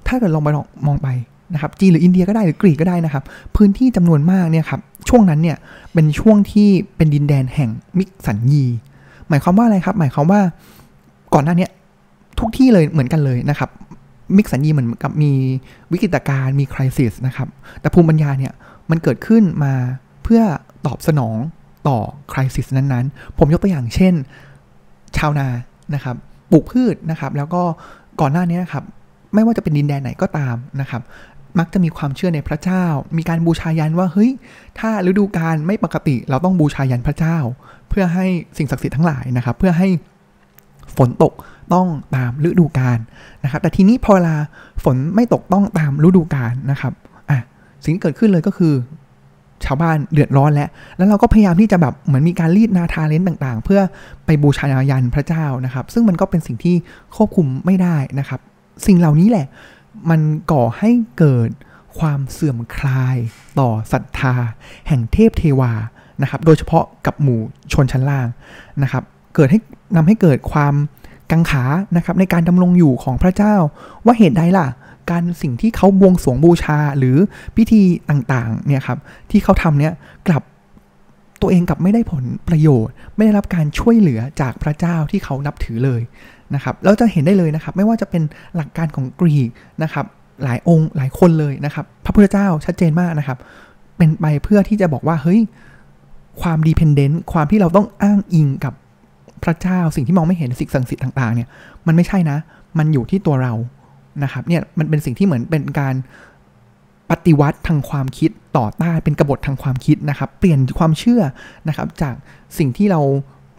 [0.06, 0.48] ถ้าเกิดลองไป
[0.86, 1.08] มองไป
[1.54, 3.24] นะครับจีนหรืออินเดียก็ได้หรือกรีกก็ได้นะครับ
[3.56, 5.56] พื้นที่จำนวนมากเนี่ยครับช่วงนั้นเนี่ย
[5.92, 8.64] เป็นช่วงที่เป็นดินแดนแห่งมิกสัญญี
[9.28, 10.40] หมายความว่าอะไรครับ หมายความว่า
[11.34, 11.68] ก่อนหน้านี้
[12.38, 13.70] ทุกที่เลยเหมือนกันเลยนะครับ
[14.36, 15.32] มิกสัญญีเหมือนกับมี
[15.92, 17.48] วิกฤตการณ์มีคริสิสนะครับ
[17.80, 18.52] แต่ภูมิปัญญาเนี่ย
[18.90, 19.72] มันเกิดขึ้นมา
[20.22, 20.42] เพื่อ
[20.86, 21.36] ตอบสนอง
[21.88, 21.98] ต่อ
[22.32, 24.14] คริสิสนั้นๆ ผมยกตัวอย่างเช่น
[25.16, 25.46] ชาวนา
[25.94, 26.16] นะครับ
[26.50, 27.62] ปลูกพืชนะครับ แล้วก็
[28.20, 28.84] ก่อนหน้านี้นครับ
[29.34, 31.02] ไม่ว่าจะเป็นดินแดนไหนก็ตามนะครับ
[31.58, 32.84] มักจะมีความเชื่อในพระเจ้า
[33.16, 34.30] มีการบูชายันว่าเฮ้ย
[34.78, 37.36] ถ้าฤดูกาลไม่ปกติเราต้องบูชายันพระเจ้า
[37.88, 38.26] เพื่อให้
[38.58, 39.88] สิ่งศักดิ์สิทธิ์ทั้งหลายนะครับ เพื่อให้
[40.96, 41.32] ฝนตก
[41.74, 42.98] ต้องตามฤดูกาล
[43.44, 44.36] นะครับ แต่ทีนี้พอเวลา
[44.84, 46.92] ฝนไม่ตกต้องตามฤดูกาลนะครับ
[47.30, 47.38] อะ
[47.84, 48.74] สิ่งที่เกิดขึ้นเลยก็คือ
[49.64, 53.80] ชาวบ้านเดือดร้อนแล้ว แล้วเราก็พยายามที่จะแบบเหมือนมีการรีดนาทาเลนต่างๆ เพื่อ
[54.26, 56.76] ไปบูชายันพระเจ้านะครับ ซึ่งมันก็เป็นสิ่งที่
[57.16, 58.40] ควบคุมไม่ได้นะครับ
[58.86, 59.46] สิ่งเหล่านี้แหละ
[60.10, 60.20] มัน
[60.52, 61.50] ก่อให้เกิด
[61.98, 63.16] ความเสื่อมคลาย
[63.58, 64.34] ต่อศรัทธา
[64.88, 65.72] แห่งเทพเทวา
[66.22, 67.40] นะครับ โดยเฉพาะกับหมู่
[67.72, 68.28] ชนชั้นล่าง
[68.82, 69.04] นะครับ
[69.34, 69.58] เกิดให้
[69.96, 70.74] นำให้เกิดความ
[71.30, 71.64] กังขา
[71.96, 73.54] นะครับในการดำรงอยู่ของพระเจ้า
[74.04, 74.66] ว่าเหตุใดล่ะ
[75.10, 77.16] การสิ่งที่เขาบวงสวงบูชาหรือ
[77.56, 78.98] พิธีต่างๆเนี่ยครับ
[79.30, 79.92] ที่เขาทำเนี่ย
[80.26, 80.42] กลับ
[81.40, 86.00] ตัวเองกลับไม่ได้ผลประโยชน์ ไม่ได้รับการช่วยเหลือจากพระเจ้าที่เขานับถือเลย
[86.54, 88.22] นะครับเราจะเห็นได้เลยนะครับ ไม่ว่าจะเป็น
[88.56, 89.48] หลักการของกรีก
[89.82, 90.06] นะครับ
[90.44, 93.38] หลายองค์หลายคนเลยนะครับ พระพุทธเจ้าชัดเจนมากนะครับ
[93.96, 95.40] เป็นไปเพื่อที่จะบอกว่าเฮ้ย
[96.42, 98.74] ความดีเพนเดนต์ความที่เราต้องอ้างอิงกับ
[99.44, 101.48] พระเจ้าสิ่งที่มองไม่เห็นสิ่งศักดิ์สิทธิ์ต่างๆเนี่ย
[101.86, 102.38] มันไม่ใช่นะ
[102.78, 103.54] มันอยู่ที่ตัวเรา
[104.22, 105.94] นะครับเนี่ยมันเป็นสิ่งที่เหมือนเป็นการ
[107.10, 111.22] ปฏิวัติทางความคิดต่อต้านเป็นกบฏทางความคิดนะครับ เปลี่ยนความเชื่อ
[111.68, 112.14] นะครับ จาก
[112.58, 113.00] สิ่งที่เรา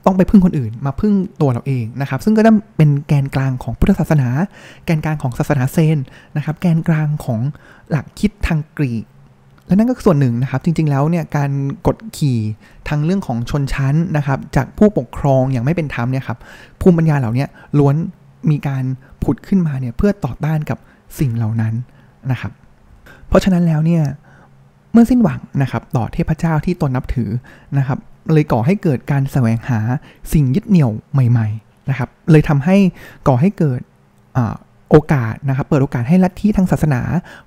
[0.06, 4.30] ต้องไปพึ่งคนอื่นมาพึ่งตัวเราเองนะครับ ซึ่งก็ต้องเป็นแกนกลางของพุทธศาสนา
[4.86, 5.98] แกนกลางของศาสนาเซน
[6.38, 7.42] นะครับ แกนกลางของ
[7.90, 9.06] หลักคิดทางกรีก
[9.68, 11.52] และนั่นก็ส่วนหนึ่งนะครับ จริง ๆ แล้วเนี่ยการ
[11.88, 12.40] กดขี่
[12.88, 16.38] ทางเรื่องของชนชั้นนะครับ จากผู้ปกครองอย่างไม่เป็นธรรมเนี่ยครับ
[16.82, 17.46] ภูมิปัญญาเหล่านี้
[17.80, 17.96] ล้วน
[18.52, 18.84] มีการ
[19.24, 20.78] ผุดขึ้นมาเนี่ยเพื่อต่อต้านกับ
[21.20, 21.74] สิ่งเหล่านั้น
[22.32, 22.52] นะครับ
[23.28, 24.04] เพราะฉะนั้นแล้วเนี่ย
[24.94, 27.30] เมื่อสิ้นหวังนะครับต่อเทพเจ้าที่ตนนับถือ
[27.78, 28.00] นะครับ
[28.34, 29.80] เลยก่อให้เกิดการแสวงหา
[30.34, 32.78] สิ่งยึดเหนี่ยวใหม่ ๆนะครับ เลยทำให้
[33.28, 33.80] ก่อให้เกิด
[34.90, 37.02] โอกาสนะครับ เปิดโอกาสให้ลัทธิทางศาสนา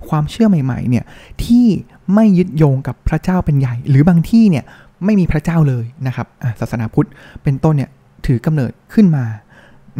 [0.09, 1.05] ความเชื่อใหม่ๆเนี่ย
[1.43, 1.65] ที่
[2.13, 4.65] ไม่ยึดโยงกับพระเจ้าเป็นใหญ่ หรือบางที่เนี่ย
[5.05, 6.27] ไม่มีพระเจ้าเลยนะครับ
[6.59, 7.09] ศาสนาพุทธ
[7.43, 7.89] เป็นต้นเนี่ย
[8.25, 9.25] ถือกำเนิดขึ้นมา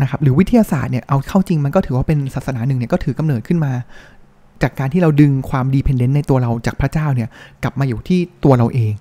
[0.01, 3.71] นะครับหรือวิทยาศาสตร์เนี่ยเอาเข้าจริงมันก็ถือว่าเป็นศาสนาหนึ่งเนี่ยก็ถือกำเนิดขึ้นมา
[4.63, 7.29] จากการที่เราดึงความดีเพนเดนต์ในตัวเราจากพระเจ้าเนี่ย
[7.63, 8.93] กลับมาอยู่ที่ตัวเราเอง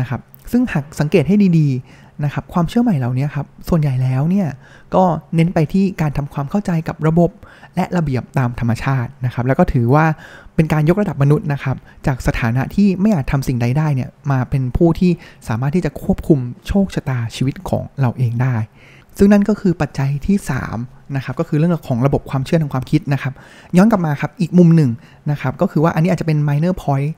[0.00, 4.48] นะครับ ซึ่งหากสังเกตให้ดีๆนะครับความเชื่อใหม่เหล่านี้ครับส่วนใหญ่แล้วเนี่ย
[4.94, 5.04] ก็
[5.34, 7.30] เน้นไปที่การทำความเข้าใจกับระบบ
[7.76, 10.06] และระเบียบตามธรรมชาตินะครับ แล้วก็ถือว่า
[10.54, 15.10] เป็นการยกระดับมนุษย์นะครับ จากสถานะที่ไม่อาจทำสิ่งใดได้เนี่ยมาเป็นผู้ที่
[15.48, 18.56] สามารถที่จะควบคุมโชคชะตาชีวิตของเราเองได้
[19.18, 20.36] ซึ่งนั่นก็คือปัจจัยที่
[20.74, 23.32] 3นะครับก็คือเรื่องของระบบความเชื่อทางความคิดนะครับ
[23.76, 24.90] ย้อนกลับมาครับอีกมุมหนึ่ง
[25.30, 27.10] นะครับก็คือว่าอันนี้อาจจะเป็น minor point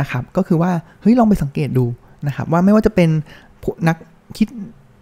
[0.00, 0.70] นะครับก็คือว่า
[1.00, 1.84] เฮ้ยลองไปสังเกตดู
[2.26, 3.10] นะครับว่าไม่ว่าจะเป็น
[3.88, 3.96] นัก
[4.36, 4.48] คิด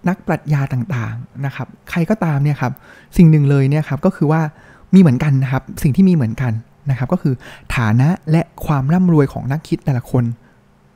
[0.09, 2.73] นักปรัชญาต่างๆนะครับ ใครก็ตามเนี่ยครับ
[3.17, 4.41] สิ่งหนึ่งเลยเนี่ยครับก็คือว่า
[4.95, 6.53] มีเหมือนกันนะครับสิ่งที่มีเหมือนกัน
[6.91, 7.35] นะครับ ก็คือ
[7.77, 10.25] ฐานะและความร่ำรวยของนักคิดแต่ละคน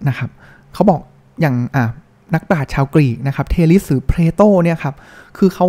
[0.08, 0.30] นะครับ
[0.74, 1.00] เขาบอก
[1.40, 1.90] อย่างอ่า
[2.34, 4.94] นักปราชญ์ชาวกรีกนะครับเทลิสหรือเพลโตเนี่ยครับ
[5.38, 5.66] คือเขา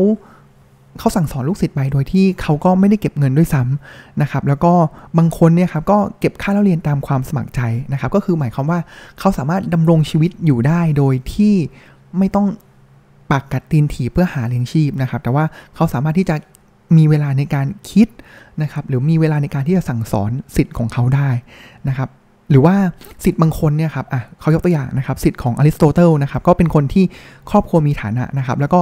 [0.99, 4.73] เขาสั่งสอนลูกศิษย์ไปโดยที่เขาก็ไม่ได้เก็บเงินด้วยซ้ำนะครับ แล้วก็
[5.17, 8.79] บางคนเนี่ยครับก็เก็บค่าเล่าเรียนตามความสมัครใจนะครับ ก็คือหมายความว่า
[9.19, 11.53] เขาสามารถดำรงชีวิตอยู่ได้โดยที่
[12.17, 12.47] ไม่ต้อง
[13.31, 15.43] ปากกัดตีนถีเพื่อหาเลี้ยงชีพนะครับ แต่ว่า
[15.75, 16.35] เขาสามารถที่จะ
[16.97, 18.07] มีเวลาในการคิด
[18.61, 21.29] นะครับ หรือมีเวลาในการที่จะสั่งสอนสิทธิ์ของเขาได้
[21.87, 22.09] นะครับ
[22.51, 22.75] หรือว่า
[23.23, 27.05] ศิษย์บางคนเนี่ยครับ อะเขายกตัวอย่างนะครับ ศิษย์ของอริสโตเติลนะครับ ก็เป็นคนที่
[27.49, 28.81] ครอบครัวมีฐานะนะครับ แล้วก็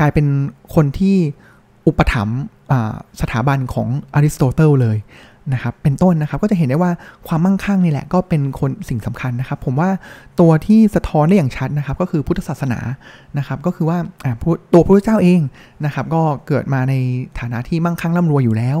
[0.00, 0.26] กลายเป็น
[0.74, 1.16] คนที่
[1.86, 2.40] อุปถัมภ์
[3.20, 4.98] สถาบันของอริสโตเติลเลย
[5.52, 6.92] นะครับเป็นต้นนะครับก็จะเห็นได้ว่า
[7.26, 9.90] ความมั่งคั่งนี่แหละก็เป็นคนสิ่งสำคัญนะครับ ผมว่า
[10.40, 12.78] ตัวที่สะท้อนได้อย่างชัดนะครับ ก็คือพุทธศาสนา
[13.38, 13.98] นะครับก็คือว่า
[14.72, 15.40] ตัวพระพุทธเจ้าเอง
[15.84, 16.94] นะครับ ก็เกิดมาใน
[17.40, 18.78] ฐานะที่มั่งคั่งร่ำรวยอยู่แล้ว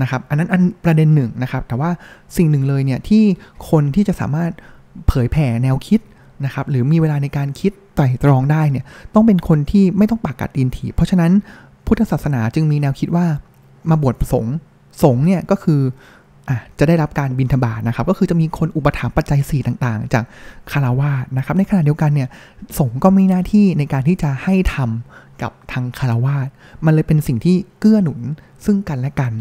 [0.00, 1.90] นะครับ อันนั้นอันประเด็นหนึ่งนะครับ แต่ว่า
[2.36, 3.22] สิ่งหนึ่งเลยเนี่ยที่
[3.70, 4.50] คนที่จะสามารถ
[5.08, 6.00] เผยแผ่แนวคิด
[6.44, 8.84] นะครับ หรือมีเวลาในการคิด ไตรตรองได้เนี่ย
[9.14, 11.32] ต้องเป็นคนที่ไม่ต้องปากกัดดินถีเพราะฉะนั้น
[11.86, 13.26] พุทธศาสนาจึงมีแนวคิดว่า
[13.90, 14.56] มาบวชสงฆ์
[15.02, 15.80] สงฆ์เนี่ยก็คือ
[16.48, 20.24] อะจะได้รับการบินทบาทนะครับ ก็คือจะมีคนอุปถัมภ์ปัจจัย 4 ต่างๆ จาก
[20.72, 22.28] คารวาสนะครับ ในขณะเดียวกันเนี่ย
[22.78, 26.48] สงฆ์ก็มีหน้าที่ในการที่จะให้ทำกับทางคารวาส
[26.84, 28.20] มันเลยเป็นสิ่งที่เกื้อหนุน
[28.64, 29.32] ซึ่งกันและกัน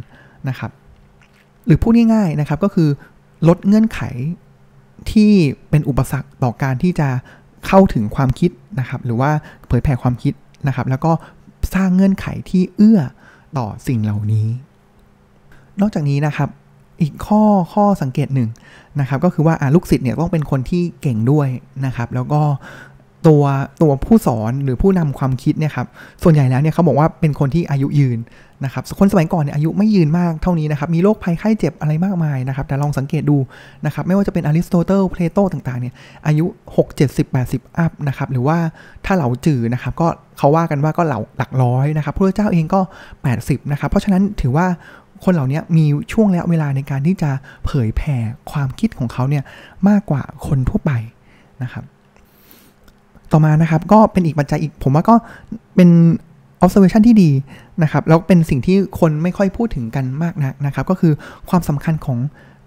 [0.50, 0.72] นะครับ
[1.66, 2.90] หรือพูดง่ายๆนะครับก็คือ
[3.48, 4.02] ลดเงื่อนไข
[5.12, 5.32] ที่
[5.70, 7.10] เป็นอุปสรรคต่อการที่จะ
[7.68, 9.32] เข้าถึงความคิดนะครับ หรือว่า
[9.68, 10.34] เผยแผ่ความคิด
[10.68, 11.12] นะครับ แล้วก็
[11.74, 13.00] สร้างเงื่อนไขที่เอื้อ
[13.58, 14.48] ต่อสิ่งเหล่านี้
[15.82, 16.50] นอกจากนี้นะครับ
[17.02, 17.42] อีกข้อ
[17.74, 18.50] ข้อสังเกตหนึ่ง
[19.00, 21.48] นะครับก็คือว่าลูกศิษย์เนี่ยต้องเป็นคนที่เก่งด้วย
[21.86, 22.42] นะครับ แล้วก็
[23.28, 23.44] ตัว
[23.82, 25.88] ตัวผู้สอนหรือผู้นำความคิดเนี่ยครับ
[26.24, 28.20] ส่วนใหญ่แล้วเนี่ยเขาบอกว่าเป็นคนที่อายุยืน
[28.66, 33.38] นะครับคนสมัยก่อนเนี่ยอายุไม่ยืนมากเท่านี้นะครับ มีโรคภัยไข้เจ็บอะไรมากมายนะครับ แต่ลองสังเกตดู
[33.86, 35.94] นะครับ ไม่ว่าจะเป็นอริสโตเติลเพลโตต่างๆเนี่ย
[36.28, 38.58] อายุ 6 70 80 up นะครับ หรือว่า
[39.06, 42.82] ถ้าเหลาจื่อนะครับ ก็เขาว่ากันว่าก็เหลาหลักร้อยนะครับ พระพุทธเจ้าเองก็
[43.26, 44.68] 80 นะครับ เพราะฉะนั้นถือว่า
[45.24, 47.32] คนเหล่านี้มีช่วงระยะเวลาในการที่จะ
[47.66, 48.16] เผยแผ่
[48.52, 49.44] ความคิดของเขาเนี่ย
[49.90, 50.92] มากกว่าคนทั่วไป
[51.64, 51.84] นะครับ
[53.32, 55.16] ต่อมานะครับก็เป็นอีกปัจจัยอีก ผมว่าก็
[55.76, 55.90] เป็น
[56.64, 57.32] observation ที่ดี
[57.84, 61.14] นะครับแล้วเป็นสิ่งที่คนไม่ค่อยพูดถึงกันมากนักนะครับ ก็คือ
[61.50, 62.18] ความสำคัญของ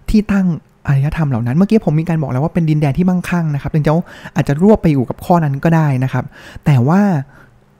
[0.09, 0.47] ที่ตั้ง
[0.87, 3.97] อารยธรรมเหล่านั้น เมื่อกี้ผมมีการบอกแล้วว่าเป็นดินแดนที่มั่งคั่งนะครับเจ้า
[4.35, 6.25] อาจจะรวบไปอยู่กับข้อนั้นก็ได้นะครับ
[6.65, 7.01] แต่ว่า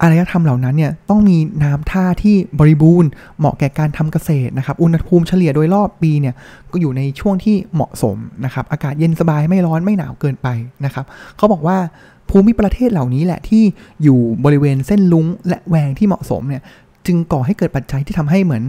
[0.01, 6.35] อารยธรรมเหล่านั้นเนี่ยต้องมีน้ำท่าที่บริบูรณ์เหมาะแก่การทำเกษตรนะครับ อุณหภูมิเฉลี่ยโดยรอบปีเนี่ย
[6.71, 10.47] ก็อยู่ในช่วงที่เหมาะสมนะครับ อากาศเย็นสบายไม่ร้อนไม่หนาวเกินไป
[10.85, 11.05] นะครับ
[11.37, 11.77] เขาบอกว่า
[12.31, 13.63] ภูมิประเทศเหล่านี้แหละที่
[14.03, 16.61] อยู่บริเวณเส้นลุงและแหวงที่เหมาะสมเนี่ย
[17.05, 18.63] จึงก่อให้เกิดปัจจัยที่ทำให้เหมือน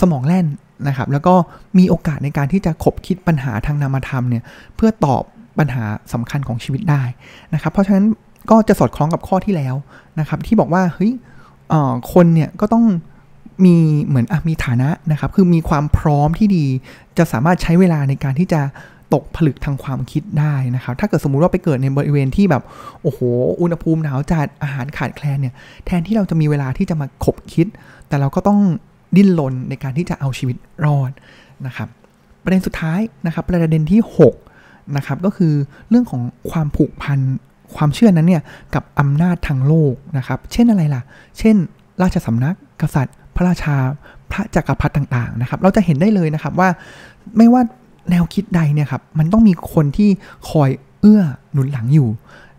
[0.00, 0.46] สมองแล่น
[0.88, 1.34] นะครับแล้วก็
[1.78, 4.42] มีโอกาสในการที่จะขบคิดปัญหาทางนามธรรมเนี่ย
[4.76, 5.22] เพื่อตอบ
[5.58, 7.02] ปัญหาสำคัญของชีวิตได้
[7.54, 8.06] นะครับเพราะฉะนั้น
[8.50, 9.74] ก็จะสอดคล้องกับข้อที่แล้ว
[10.20, 11.12] นะครับที่บอกว่าเฮ้ย
[12.12, 12.84] คนเนี่ยก็ต้อง
[13.64, 16.66] มีเหมือนอมีฐานะนะครับคือมีความพร้อมที่ดี
[17.18, 18.60] จะสามารถใช้เวลาในการที่จะ
[19.14, 22.62] ตกผลึกทางความคิดได้นะครับ ถ้าเกิดสมมุติว่าไปเกิดในบริเวณที่แบบ
[23.02, 23.20] โอ้โห
[23.60, 25.54] อุณหภูมิหนาวจัด อาหารขาดแคลนเนี่ย
[25.86, 27.66] แทนที่เราจะมีเวลาที่จะมาขบคิด
[28.08, 28.60] แต่เราก็ต้อง
[29.16, 31.10] ดิ้นรนในการที่จะเอาชีวิตรอด
[31.66, 31.88] นะครับ
[32.44, 34.00] ประเด็นสุดท้ายนะครับ ประเด็นที่
[34.46, 35.52] 6 นะครับ ก็คือ
[35.88, 37.18] เรื่องของความผูกพัน
[37.76, 38.42] ความเชื่อนั้นเนี่ย
[38.74, 41.02] กับอำนาจทางโลกนะครับ เช่นอะไรล่ะ
[41.38, 41.56] เช่น
[42.02, 43.76] ราชสำนัก กษัตริย์ พระราชา
[44.32, 46.68] พระจักรพรรดิต่าง ๆ นะครับ เราจะเห็นได้เลยนะครับว่า
[47.36, 47.62] ไม่ว่า
[48.10, 50.10] แนวคิดใดเนี่ยครับมันต้องมีคนที่
[50.50, 52.08] คอยเอื้อหนุนหลังอยู่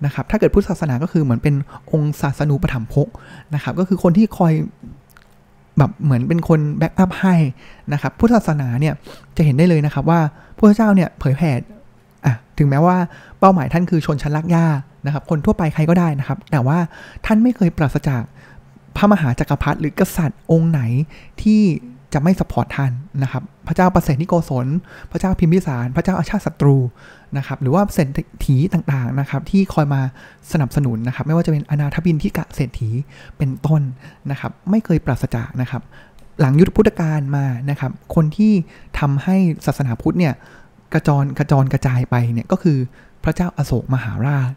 [0.05, 1.55] นะครับถ้าเกิดพุทธศาสนาก็คือเหมือนเป็น
[1.91, 3.07] องค์ศาสนูปถัมภก
[3.53, 4.53] นะครับก็คือคนที่คอย
[5.77, 7.35] แบบเหมือนเป็นคน backup ให้
[7.93, 8.93] นะครับพุทธศาสนาเนี่ย
[9.37, 10.19] จะเห็นได้เลยนะครับว่า
[10.57, 11.51] พระพุทธเจ้าเนี่ยเผยแผ่
[12.25, 12.97] อะถึงแม้ว่า
[13.39, 14.65] เป้าหมายท่านคือชนชั้นรากหญ้า
[15.05, 16.77] นะครับ คนทั่วไปใครก็ได้นะครับ แต่ว่า
[17.25, 18.23] ท่านไม่เคยปราศจาก
[18.95, 20.81] พระมหาจักรพรรดิหรือกษัตริย์องค์ไหน
[21.41, 21.61] ที่
[22.13, 22.91] จะไม่ support ท่าน
[23.23, 24.67] นะครับ พระเจ้าประเสฐนิโกศล
[25.11, 26.77] พระเจ้าพิมพิสาร พระเจ้าอาชาติศัตรู
[27.37, 28.09] นะครับ หรือว่าเศรษ
[28.45, 30.01] ฐีต่างๆนะครับ ที่คอยมา
[30.51, 32.89] สนับสนุนนะครับ ไม่ว่าจะเป็นอนาถบิณฑิกเศรษฐี
[33.37, 33.81] เป็นต้น
[34.31, 35.81] นะครับ ไม่เคยปราศจากนะครับ
[36.39, 38.53] หลังยุทธพุทธกาลมานะครับ คนที่
[38.99, 40.33] ทำให้ศาสนาพุทธเนี่ย
[40.93, 42.77] กระจรกระจรกระจายไปเนี่ยก็คือ
[43.23, 44.51] พระเจ้าอาโศกมหาราช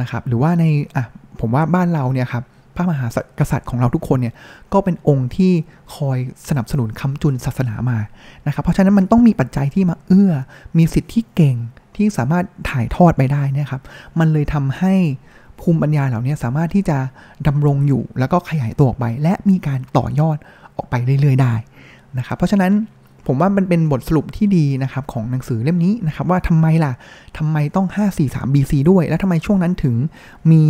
[0.00, 0.64] นะครับ หรือว่าใน
[0.96, 1.04] อะ
[1.40, 2.44] ผมว่าบ้านเราเนี่ยครับ
[2.76, 3.06] พระมหา
[3.38, 4.34] กษัตริย์ของเราทุกคนเนี่ย
[4.72, 5.52] ก็เป็นองค์ที่
[5.94, 7.98] คอยสนับสนุนคำจุนศาสนามา
[8.46, 10.32] นะครับเพราะฉะนั้นมันต้องมีปัจจัยที่มาเอื้อ
[10.78, 11.56] มีสิทธิ์ที่เก่ง
[11.96, 13.82] ที่สามารถถ่ายทอดไปได้นะครับ
[14.18, 14.94] มันเลยทำให้
[15.60, 16.98] ภูมิปัญญาเหล่านี้สามารถที่จะ
[17.46, 20.36] ดำรงอยู่แล้วก็ขยายตัวออกไป และมีการต่อยอด
[20.76, 21.54] ออกไปเรื่อยๆได้
[22.18, 22.72] นะครับเพราะฉะนั้น
[23.26, 26.92] ผมว่ามันเป็นบทสรุปที่ดีนะครับของหนังสือเล่มนี้นะครับว่าทำไมล่ะ
[27.38, 27.86] ทำไมต้อง
[28.20, 29.94] 543 BC ด้วย และทำไมช่วงนั้นถึง
[30.50, 30.64] มี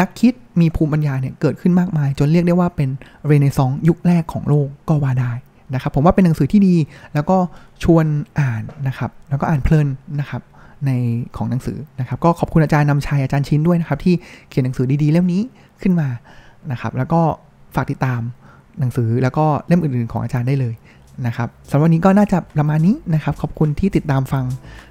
[0.00, 2.88] นักคิดมีภูมิปัญญาเนี่ยเกิดขึ้นมากมาย จนเรียกได้ว่าเป็น
[3.26, 5.32] เรเนซองส์ยุคแรกของโลกก็ว่าได้
[5.74, 6.74] นะครับ ผมว่าเป็นหนังสือที่ดี
[7.14, 7.36] แล้วก็
[7.84, 8.06] ชวน
[8.40, 9.88] อ่านนะครับ แล้วก็อ่านเพลิน
[10.20, 10.42] นะครับ
[10.86, 10.90] ใน
[11.36, 14.14] ของหนังสือนะครับ ก็ขอบคุณอาจารย์นำชัยอาจารย์ชิ้นด้วยนะครับ ที่
[14.48, 15.42] เขียนหนังสือดีๆเล่มนี้
[15.82, 16.08] ขึ้นมา
[16.72, 17.20] นะครับ แล้วก็
[17.74, 18.20] ฝากติดตาม
[18.80, 20.74] หนังสือแล้วก็เล่มอื่นๆของอาจารย์ได้เลย
[21.26, 24.44] นะครับสำหรับวันนี้ก็น่าจะประมาณนี้นะครับ ขอบคุณที่ติดตามฟัง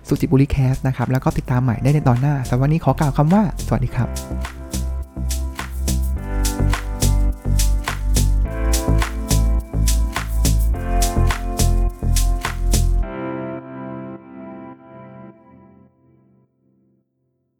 [0.07, 4.54] สุจิบุรีแคสนะครับ แล้วก็ติดตามใหม่ได้ในตอนหน้าสำหรับวันนี้ขอกล่าวคำว่า สวัสดีครับ